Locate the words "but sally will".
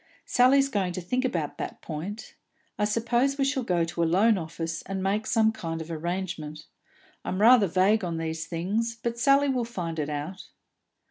9.03-9.63